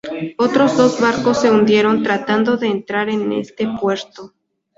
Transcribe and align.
Otros 0.39 0.75
dos 0.77 0.99
barcos 0.99 1.41
se 1.41 1.51
hundieron 1.51 2.01
tratando 2.01 2.57
de 2.57 2.65
entrar 2.65 3.07
en 3.11 3.31
este 3.33 3.67
puerto. 3.79 4.33